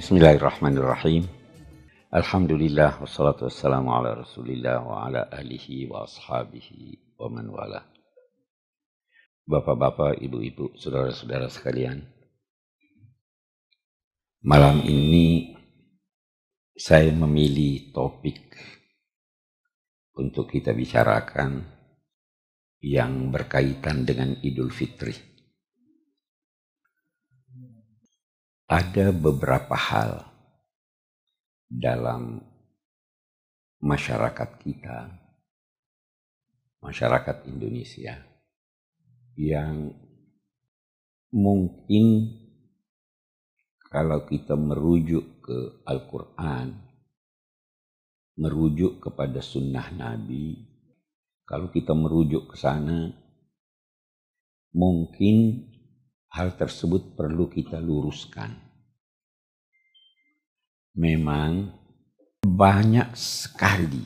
[0.00, 1.28] Bismillahirrahmanirrahim.
[2.08, 7.84] Alhamdulillah wassalatu wassalamu ala Rasulillah wa ala alihi wa ashabihi wa man wala.
[9.44, 12.00] Bapak-bapak, ibu-ibu, saudara-saudara sekalian.
[14.40, 15.52] Malam ini
[16.72, 18.56] saya memilih topik
[20.16, 21.60] untuk kita bicarakan
[22.80, 25.29] yang berkaitan dengan Idul Fitri.
[28.70, 30.30] Ada beberapa hal
[31.66, 32.38] dalam
[33.82, 35.10] masyarakat kita,
[36.78, 38.14] masyarakat Indonesia,
[39.34, 39.90] yang
[41.34, 42.30] mungkin
[43.90, 45.58] kalau kita merujuk ke
[45.90, 46.70] Al-Quran,
[48.38, 50.54] merujuk kepada sunnah Nabi,
[51.42, 53.10] kalau kita merujuk ke sana,
[54.70, 55.66] mungkin
[56.30, 58.54] hal tersebut perlu kita luruskan
[60.94, 61.74] memang
[62.40, 64.02] banyak sekali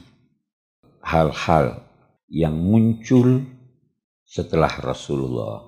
[1.05, 1.85] hal-hal
[2.29, 3.45] yang muncul
[4.25, 5.63] setelah Rasulullah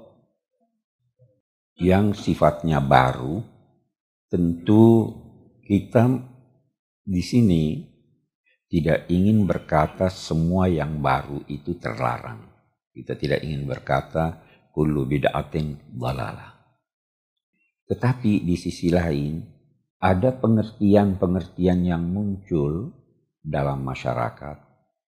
[1.77, 3.45] yang sifatnya baru
[4.33, 5.12] tentu
[5.62, 6.09] kita
[7.07, 7.65] di sini
[8.67, 12.43] tidak ingin berkata semua yang baru itu terlarang.
[12.91, 14.43] Kita tidak ingin berkata
[14.77, 16.52] kullu bid'atin dalalah.
[17.88, 19.41] Tetapi di sisi lain
[19.96, 22.92] ada pengertian-pengertian yang muncul
[23.41, 24.60] dalam masyarakat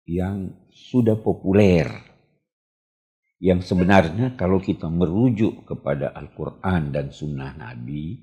[0.08, 1.92] yang sudah populer.
[3.44, 8.18] Yang sebenarnya kalau kita merujuk kepada Al-Quran dan Sunnah Nabi,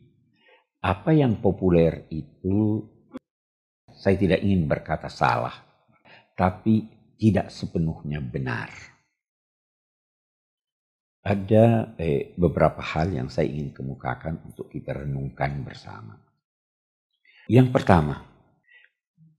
[0.81, 2.83] apa yang populer itu
[3.95, 5.55] saya tidak ingin berkata salah,
[6.35, 8.94] tapi tidak sepenuhnya benar.
[11.25, 16.21] Ada eh, beberapa hal yang saya ingin kemukakan untuk kita renungkan bersama.
[17.49, 18.21] Yang pertama,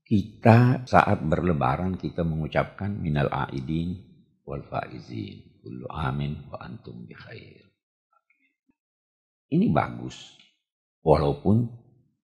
[0.06, 4.02] kita saat berlebaran kita mengucapkan minal aidin
[4.50, 5.62] wal faizin.
[5.62, 7.66] Kullu amin wa antum bi khair.
[9.54, 10.38] Ini bagus.
[11.06, 11.70] Walaupun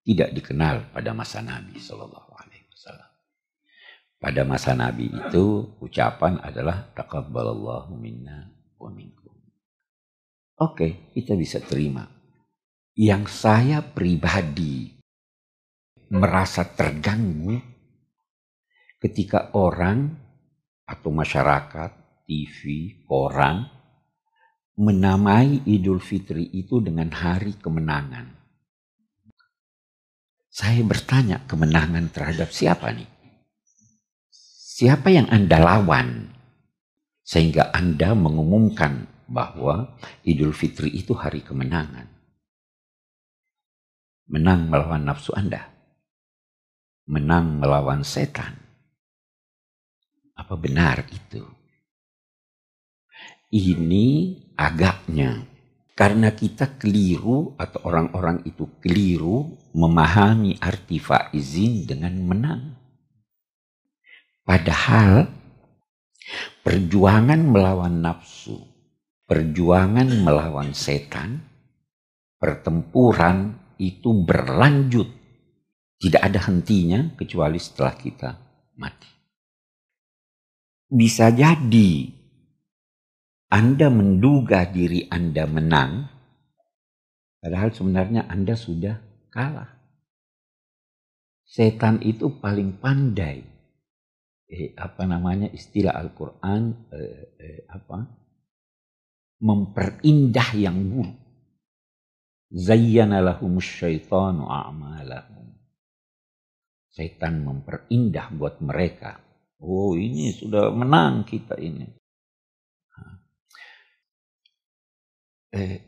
[0.01, 3.11] tidak dikenal pada masa Nabi Wasallam.
[4.17, 8.49] Pada masa Nabi itu ucapan adalah takabbalallahu minna
[8.81, 9.20] wa minkum.
[10.61, 12.05] Oke, kita bisa terima.
[12.93, 14.93] Yang saya pribadi
[16.13, 17.57] merasa terganggu
[19.01, 20.13] ketika orang
[20.85, 21.91] atau masyarakat,
[22.29, 22.59] TV,
[23.09, 23.65] koran
[24.77, 28.29] menamai Idul Fitri itu dengan hari kemenangan.
[30.45, 33.09] Saya bertanya kemenangan terhadap siapa nih?
[34.77, 36.29] Siapa yang Anda lawan?
[37.25, 39.95] Sehingga Anda mengumumkan bahwa
[40.27, 42.11] Idul Fitri itu hari kemenangan.
[44.27, 45.71] Menang melawan nafsu Anda
[47.11, 48.55] menang melawan setan.
[50.31, 51.43] Apa benar itu?
[53.51, 55.43] Ini agaknya
[55.91, 62.61] karena kita keliru atau orang-orang itu keliru memahami arti faizin dengan menang.
[64.47, 65.27] Padahal
[66.63, 68.55] perjuangan melawan nafsu,
[69.31, 71.39] perjuangan melawan setan,
[72.35, 75.07] pertempuran itu berlanjut
[76.03, 78.29] tidak ada hentinya kecuali setelah kita
[78.75, 79.07] mati.
[80.91, 82.11] Bisa jadi
[83.55, 86.11] Anda menduga diri Anda menang,
[87.39, 88.99] padahal sebenarnya Anda sudah
[89.31, 89.79] kalah.
[91.47, 93.47] Setan itu paling pandai.
[94.51, 98.20] Eh, apa namanya istilah Al-Quran eh, eh, apa
[99.41, 101.17] memperindah yang buruk.
[102.51, 105.41] Zayyana lahumus syaitanu a'malahum
[106.91, 109.15] Setan memperindah buat mereka.
[109.63, 111.87] Oh ini sudah menang kita ini.
[115.51, 115.79] Eh,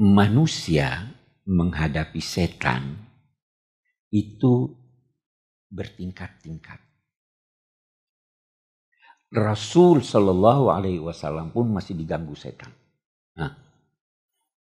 [0.00, 1.04] manusia
[1.48, 2.96] menghadapi setan
[4.12, 4.72] itu
[5.68, 6.80] bertingkat-tingkat.
[9.28, 12.72] Rasul Shallallahu Alaihi Wasallam pun masih diganggu setan.
[13.38, 13.54] Nah,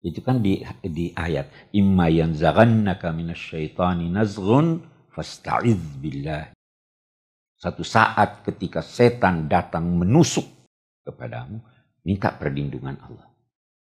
[0.02, 4.82] itu kan di di ayat imma yanzaghannaka minasyaitani nazghun
[5.16, 6.52] Fasta'iz billah.
[7.56, 10.44] Satu saat ketika setan datang menusuk
[11.08, 11.64] kepadamu,
[12.04, 13.32] minta perlindungan Allah.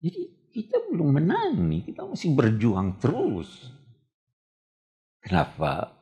[0.02, 3.70] Jadi kita belum menang nih, kita masih berjuang terus.
[5.22, 5.94] Kenapa?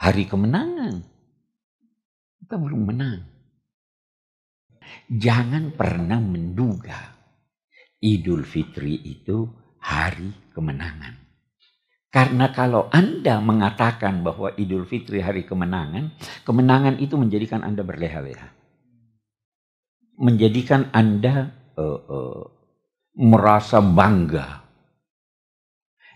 [0.00, 1.04] Hari kemenangan.
[2.40, 3.20] Kita belum menang.
[5.12, 7.21] Jangan pernah menduga
[8.02, 9.46] Idul Fitri itu
[9.78, 11.22] hari kemenangan.
[12.12, 16.12] Karena kalau Anda mengatakan bahwa Idul Fitri hari kemenangan,
[16.44, 18.52] kemenangan itu menjadikan Anda berleha-leha.
[20.20, 22.42] Menjadikan Anda uh, uh,
[23.16, 24.60] merasa bangga.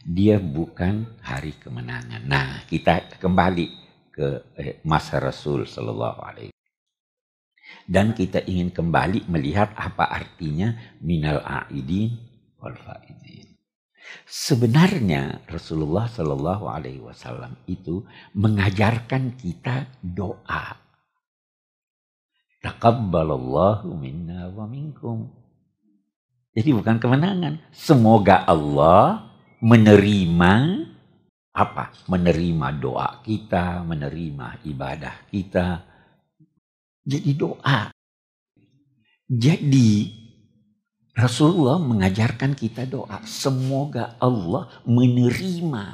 [0.04, 2.22] Dia bukan hari kemenangan.
[2.28, 3.66] Nah, kita kembali
[4.12, 4.28] ke
[4.58, 6.55] eh, masa Rasul Sallallahu Alaihi
[7.86, 12.18] dan kita ingin kembali melihat apa artinya minal aidin
[12.58, 13.56] wal faidin.
[14.26, 20.78] Sebenarnya Rasulullah Shallallahu Alaihi Wasallam itu mengajarkan kita doa.
[22.62, 25.30] Takabbalallahu minna wa minkum.
[26.56, 27.60] Jadi bukan kemenangan.
[27.70, 29.28] Semoga Allah
[29.60, 30.54] menerima
[31.52, 31.92] apa?
[32.08, 35.95] Menerima doa kita, menerima ibadah kita.
[37.06, 37.94] Jadi doa.
[39.30, 40.10] Jadi
[41.14, 43.22] Rasulullah mengajarkan kita doa.
[43.24, 45.86] Semoga Allah menerima.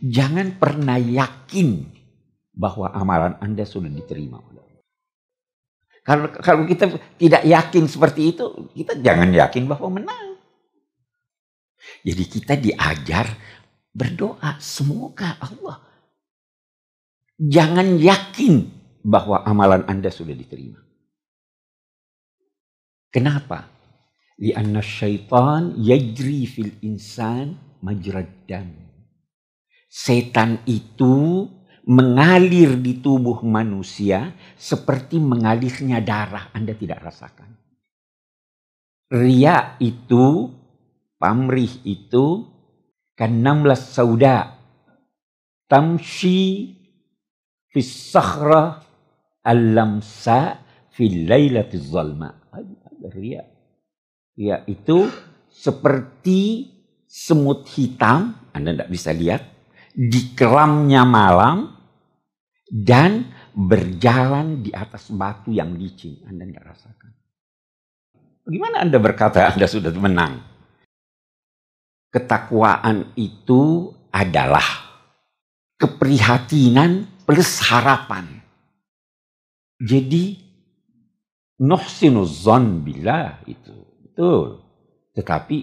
[0.00, 1.84] Jangan pernah yakin
[2.54, 4.38] bahwa amalan Anda sudah diterima
[6.04, 10.36] Kalau, kalau kita tidak yakin seperti itu, kita jangan yakin bahwa menang.
[12.04, 13.28] Jadi kita diajar
[13.92, 14.56] berdoa.
[14.60, 15.80] Semoga Allah.
[17.40, 20.80] Jangan yakin bahwa amalan Anda sudah diterima.
[23.12, 23.68] Kenapa?
[24.40, 27.54] Lianna syaitan yajri fil insan
[27.84, 28.72] majrad dam.
[29.86, 31.46] Setan itu
[31.86, 36.50] mengalir di tubuh manusia seperti mengalirnya darah.
[36.50, 37.54] Anda tidak rasakan.
[39.14, 40.50] Ria itu,
[41.20, 42.42] pamrih itu,
[43.14, 44.58] kan 16 sauda.
[45.70, 46.74] Tamshi
[47.70, 48.82] fis sakhra
[49.44, 50.58] al-lamsa
[50.88, 52.32] fil lailatiz zalma
[53.12, 53.44] ria.
[54.34, 55.06] Ria itu
[55.46, 56.72] seperti
[57.06, 59.42] semut hitam, Anda tidak bisa lihat,
[59.94, 61.70] di keramnya malam
[62.66, 66.26] dan berjalan di atas batu yang licin.
[66.26, 67.10] Anda tidak rasakan.
[68.44, 70.42] Bagaimana Anda berkata Anda sudah menang?
[72.10, 74.66] Ketakwaan itu adalah
[75.78, 78.43] keprihatinan plus harapan.
[79.80, 80.38] Jadi
[81.58, 83.74] nuhsinu zon billah itu.
[84.04, 84.62] Betul.
[85.14, 85.58] Tetapi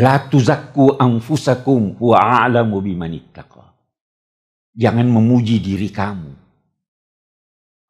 [0.00, 3.72] la tuzakku anfusakum huwa a'lamu bimanittaqa.
[4.74, 6.34] Jangan memuji diri kamu.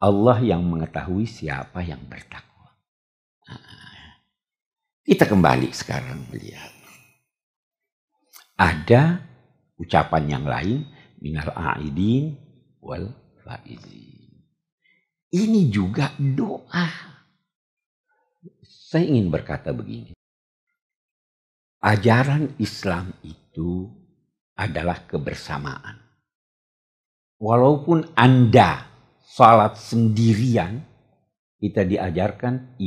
[0.04, 2.76] Allah yang mengetahui siapa yang bertakwa.
[3.48, 4.20] Nah,
[5.00, 6.72] kita kembali sekarang melihat.
[8.60, 9.25] Ada
[9.81, 10.86] ucapan yang lain
[11.25, 12.36] minal a'idin
[12.84, 14.13] wal faizin.
[15.34, 16.86] Ini juga doa.
[18.62, 20.14] Saya ingin berkata begini.
[21.82, 23.90] Ajaran Islam itu
[24.54, 25.98] adalah kebersamaan.
[27.42, 28.86] Walaupun Anda
[29.26, 30.86] salat sendirian,
[31.58, 32.78] kita diajarkan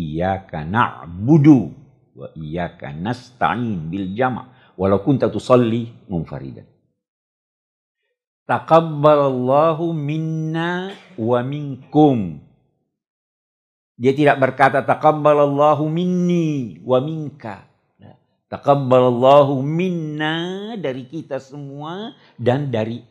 [0.48, 1.68] karena budu
[2.16, 2.32] wa
[2.80, 6.77] karena nasta'in bil jama' walaupun tusalli munfaridan.
[8.48, 12.40] Taqabbalallahu minna wa minkum.
[14.00, 17.68] Dia tidak berkata taqabbalallahu minni wa minka.
[18.48, 23.04] Taqabbalallahu minna dari kita semua dan dari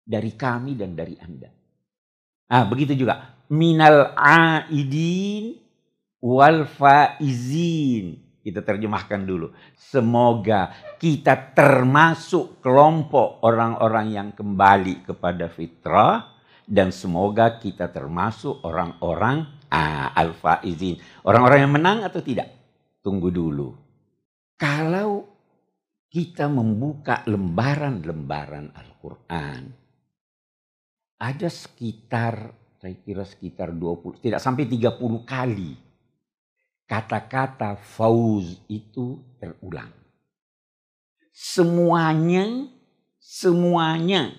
[0.00, 1.52] dari kami dan dari Anda.
[2.48, 5.60] Ah, begitu juga minal aidin
[6.24, 8.23] wal faizin.
[8.44, 9.56] Kita terjemahkan dulu.
[9.72, 10.68] Semoga
[11.00, 16.36] kita termasuk kelompok orang-orang yang kembali kepada fitrah.
[16.64, 21.00] Dan semoga kita termasuk orang-orang ah, al-faizin.
[21.24, 22.52] Orang-orang yang menang atau tidak?
[23.00, 23.72] Tunggu dulu.
[24.60, 25.34] Kalau
[26.14, 29.62] kita membuka lembaran-lembaran Al-Quran.
[31.18, 34.94] Ada sekitar, saya kira sekitar 20, tidak sampai 30
[35.26, 35.83] kali
[36.84, 39.92] kata-kata fauz itu terulang.
[41.34, 42.70] Semuanya,
[43.18, 44.30] semuanya,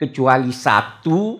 [0.00, 1.36] kecuali satu,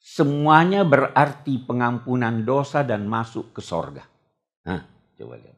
[0.00, 4.02] semuanya berarti pengampunan dosa dan masuk ke sorga.
[4.66, 4.82] Nah,
[5.14, 5.56] coba lihat.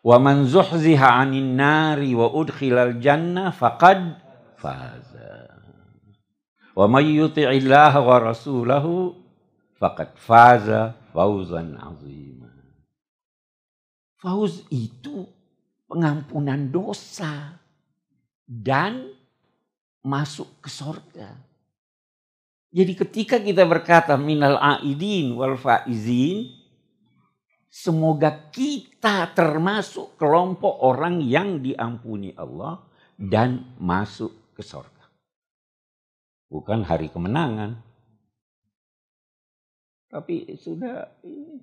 [0.00, 4.16] Wa man zuhziha 'anil nari wa udkhilal jannah faqad
[4.56, 5.44] faza.
[6.72, 9.12] Wa may yuti'illah wa rasulahu
[9.76, 12.48] faqad faza fawzan 'azima.
[14.20, 15.24] Fauz itu
[15.88, 17.56] pengampunan dosa
[18.44, 19.08] dan
[20.04, 21.40] masuk ke sorga.
[22.70, 26.52] Jadi ketika kita berkata minal aidin wal faizin,
[27.66, 32.78] semoga kita termasuk kelompok orang yang diampuni Allah
[33.18, 35.08] dan masuk ke sorga.
[36.46, 37.78] Bukan hari kemenangan.
[40.10, 41.62] Tapi sudah ini,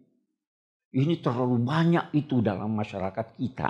[0.95, 3.69] ini terlalu banyak itu dalam masyarakat kita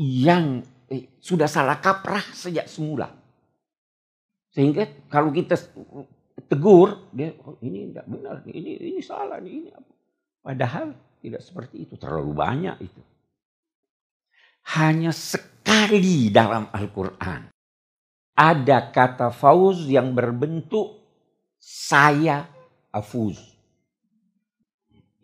[0.00, 3.12] yang eh, sudah salah kaprah sejak semula.
[4.54, 5.58] Sehingga kalau kita
[6.46, 9.92] tegur, dia oh, ini tidak benar, ini ini salah, ini apa.
[10.44, 13.02] Padahal tidak seperti itu, terlalu banyak itu.
[14.78, 17.54] Hanya sekali dalam Al-Quran
[18.34, 20.98] ada kata fauz yang berbentuk
[21.62, 22.50] saya
[22.90, 23.53] afuz.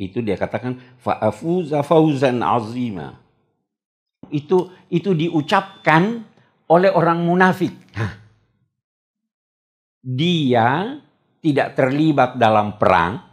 [0.01, 3.21] Itu dia katakan fa'afuza fauzan azima.
[4.33, 6.25] Itu itu diucapkan
[6.73, 7.77] oleh orang munafik.
[10.01, 10.97] Dia
[11.45, 13.31] tidak terlibat dalam perang,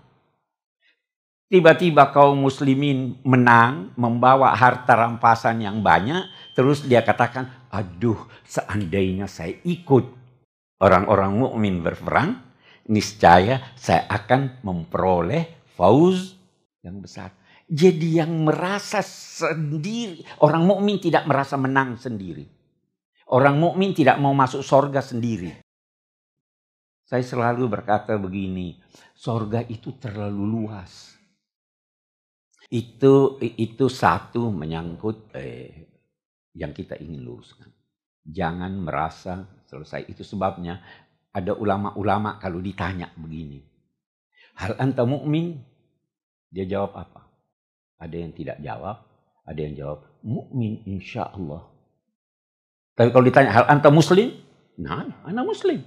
[1.47, 9.55] Tiba-tiba kaum muslimin menang, membawa harta rampasan yang banyak, terus dia katakan, "Aduh, seandainya saya
[9.63, 10.11] ikut
[10.83, 12.35] orang-orang mukmin berperang,
[12.91, 16.36] niscaya saya akan memperoleh fauz
[16.87, 17.35] yang besar."
[17.67, 22.47] Jadi yang merasa sendiri, orang mukmin tidak merasa menang sendiri.
[23.27, 25.51] Orang mukmin tidak mau masuk sorga sendiri.
[27.03, 28.79] Saya selalu berkata begini,
[29.11, 31.17] sorga itu terlalu luas
[32.67, 35.87] itu itu satu menyangkut eh,
[36.51, 37.71] yang kita ingin luruskan.
[38.27, 40.11] Jangan merasa selesai.
[40.11, 40.83] Itu sebabnya
[41.31, 43.63] ada ulama-ulama kalau ditanya begini.
[44.59, 45.63] Hal anta mukmin?
[46.57, 47.21] Dia jawab apa?
[48.01, 49.05] Ada yang tidak jawab,
[49.45, 51.69] ada yang jawab mukmin insya Allah.
[52.97, 54.33] Tapi kalau ditanya hal anta muslim?
[54.81, 55.85] Nah, anak muslim.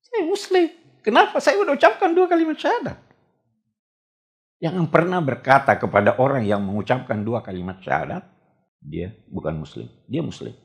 [0.00, 0.72] Saya muslim.
[1.04, 1.36] Kenapa?
[1.36, 2.96] Saya udah ucapkan dua kalimat syahadat.
[4.64, 8.24] Jangan pernah berkata kepada orang yang mengucapkan dua kalimat syahadat,
[8.80, 10.56] dia bukan muslim, dia muslim.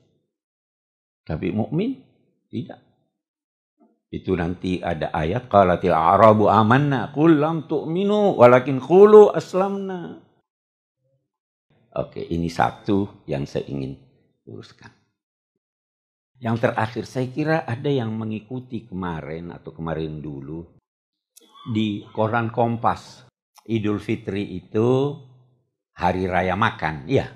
[1.27, 1.99] Tapi mukmin
[2.47, 2.79] tidak.
[4.09, 10.17] Itu nanti ada ayat qalatil a'rabu amanna qul lam tu'minu walakin qulu aslamna.
[11.93, 13.93] Oke, ini satu yang saya ingin
[14.49, 14.89] luruskan.
[16.39, 20.63] Yang terakhir, saya kira ada yang mengikuti kemarin atau kemarin dulu
[21.69, 23.27] di koran Kompas
[23.69, 25.13] Idul Fitri itu
[25.93, 27.27] hari raya makan, iya.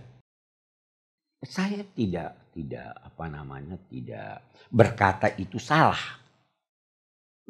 [1.43, 6.22] Saya tidak tidak apa namanya tidak berkata itu salah.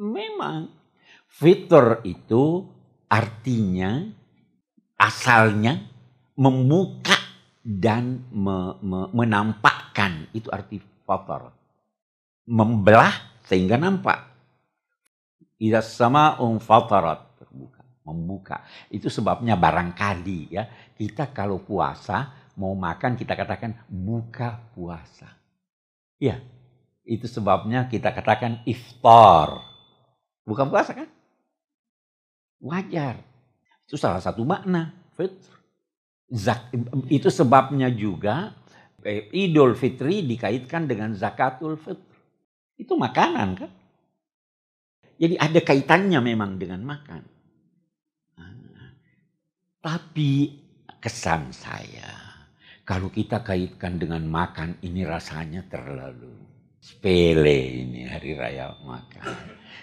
[0.00, 0.70] Memang
[1.30, 2.66] fitur itu
[3.06, 4.02] artinya
[4.98, 5.78] asalnya
[6.34, 7.14] membuka
[7.62, 11.54] dan me, me, menampakkan itu arti fatar.
[12.44, 14.34] Membelah sehingga nampak.
[15.56, 17.34] Ida sama um fatarat
[18.04, 18.60] membuka.
[18.92, 25.32] Itu sebabnya barangkali ya kita kalau puasa mau makan kita katakan buka puasa.
[26.20, 26.38] Ya,
[27.02, 29.73] itu sebabnya kita katakan iftar.
[30.44, 31.08] Bukan puasa kan?
[32.60, 33.20] Wajar.
[33.84, 35.52] Itu salah satu makna fitr.
[36.32, 36.72] Zak,
[37.12, 38.56] itu sebabnya juga
[39.04, 42.16] eh, Idul Fitri dikaitkan dengan zakatul fitr.
[42.80, 43.70] Itu makanan kan?
[45.14, 47.22] Jadi ada kaitannya memang dengan makan.
[49.84, 50.48] Tapi
[50.96, 52.16] kesan saya,
[52.88, 56.53] kalau kita kaitkan dengan makan ini rasanya terlalu
[56.84, 59.24] sepele ini hari raya makan.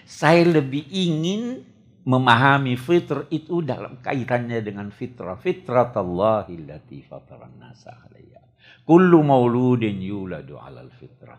[0.06, 1.66] Saya lebih ingin
[2.06, 5.34] memahami fitr itu dalam kaitannya dengan fitrah.
[5.34, 7.98] Fitrat Allah illati fataran nasa.
[8.82, 11.38] Kullu mauludin yuladu alal fitrah.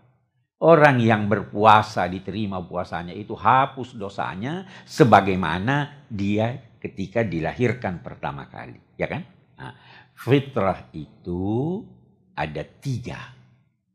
[0.63, 9.12] Orang yang berpuasa diterima puasanya itu hapus dosanya sebagaimana dia ketika dilahirkan pertama kali, ya
[9.12, 9.27] kan?
[9.60, 9.75] Nah,
[10.15, 11.84] fitrah itu
[12.32, 13.43] ada tiga.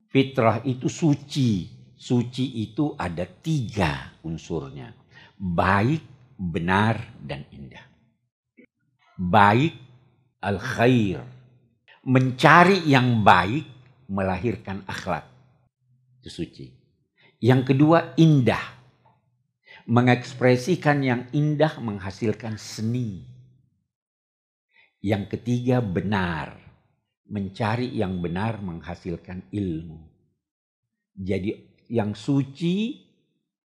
[0.09, 1.77] Fitrah itu suci.
[1.99, 4.95] Suci itu ada tiga unsurnya.
[5.37, 7.85] Baik, benar, dan indah.
[9.19, 9.75] Baik,
[10.41, 11.21] al-khair.
[12.09, 13.67] Mencari yang baik
[14.09, 15.27] melahirkan akhlak.
[16.23, 16.67] Itu suci.
[17.39, 18.79] Yang kedua, indah
[19.89, 23.25] Mengekspresikan yang indah menghasilkan seni.
[25.01, 26.68] Yang ketiga benar.
[27.29, 30.01] Mencari yang benar menghasilkan ilmu.
[31.13, 31.53] Jadi
[31.93, 33.05] yang suci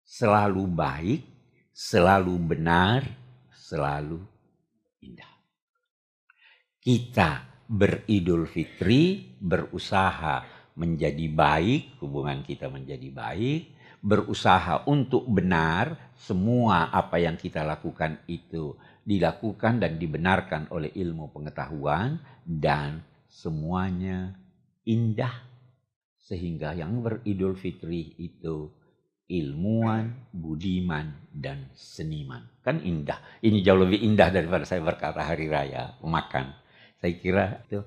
[0.04, 1.20] selalu baik,
[1.70, 3.04] selalu benar,
[3.52, 4.18] selalu
[5.04, 5.32] indah.
[6.80, 10.42] Kita beridul fitri, berusaha
[10.74, 18.74] menjadi baik, hubungan kita menjadi baik, berusaha untuk benar, semua apa yang kita lakukan itu
[19.04, 24.34] dilakukan dan dibenarkan oleh ilmu pengetahuan dan semuanya
[24.84, 25.48] indah,
[26.20, 28.70] Sehingga yang beridul fitri itu
[29.26, 32.46] ilmuwan, budiman, dan seniman.
[32.62, 33.18] Kan indah.
[33.42, 36.54] Ini jauh lebih indah daripada saya berkata hari raya, makan.
[37.02, 37.82] Saya kira itu